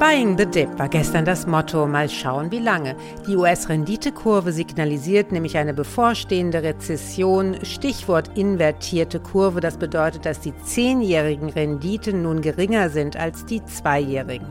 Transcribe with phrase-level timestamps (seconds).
[0.00, 1.86] Buying the Dip war gestern das Motto.
[1.86, 2.96] Mal schauen, wie lange.
[3.28, 7.56] Die US-Renditekurve signalisiert nämlich eine bevorstehende Rezession.
[7.62, 9.60] Stichwort invertierte Kurve.
[9.60, 14.48] Das bedeutet, dass die zehnjährigen Renditen nun geringer sind als die zweijährigen.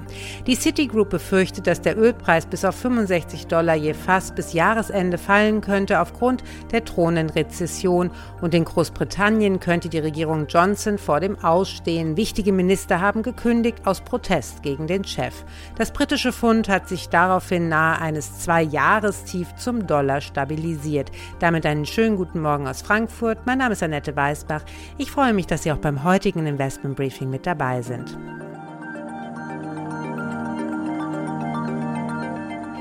[0.47, 5.59] Die Citigroup befürchtet, dass der Ölpreis bis auf 65 Dollar je Fass bis Jahresende fallen
[5.59, 8.11] könnte aufgrund der drohenden Rezession.
[8.41, 12.15] Und in Großbritannien könnte die Regierung Johnson vor dem Ausstehen.
[12.15, 15.32] Wichtige Minister haben gekündigt aus Protest gegen den Chef.
[15.77, 21.11] Das britische Pfund hat sich daraufhin nahe eines Zwei-Jahrestief zum Dollar stabilisiert.
[21.39, 23.45] Damit einen schönen guten Morgen aus Frankfurt.
[23.45, 24.63] Mein Name ist Annette Weißbach.
[24.97, 28.17] Ich freue mich, dass Sie auch beim heutigen Investment Briefing mit dabei sind.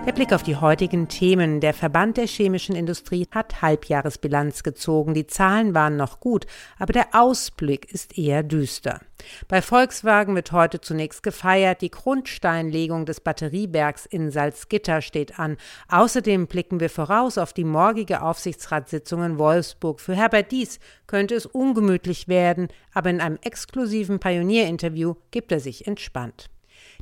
[0.04, 1.60] Der Blick auf die heutigen Themen.
[1.60, 5.14] Der Verband der chemischen Industrie hat Halbjahresbilanz gezogen.
[5.14, 9.00] Die Zahlen waren noch gut, aber der Ausblick ist eher düster.
[9.46, 11.82] Bei Volkswagen wird heute zunächst gefeiert.
[11.82, 15.56] Die Grundsteinlegung des Batteriebergs in Salzgitter steht an.
[15.88, 20.00] Außerdem blicken wir voraus auf die morgige Aufsichtsratssitzung in Wolfsburg.
[20.00, 25.86] Für Herbert Dies könnte es ungemütlich werden, aber in einem exklusiven Pionierinterview gibt er sich
[25.86, 26.50] entspannt.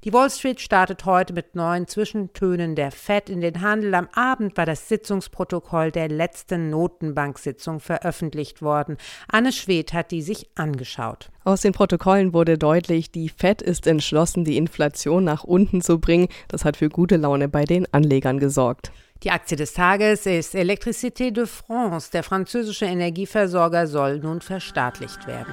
[0.05, 3.95] Die Wall Street startet heute mit neuen Zwischentönen der Fed in den Handel.
[3.95, 8.97] Am Abend war das Sitzungsprotokoll der letzten Notenbank-Sitzung veröffentlicht worden.
[9.29, 11.31] Anne Schwedt hat die sich angeschaut.
[11.45, 16.29] Aus den Protokollen wurde deutlich, die Fed ist entschlossen, die Inflation nach unten zu bringen.
[16.49, 18.93] Das hat für gute Laune bei den Anlegern gesorgt.
[19.23, 22.11] Die Aktie des Tages ist Electricité de France.
[22.11, 25.53] Der französische Energieversorger soll nun verstaatlicht werden.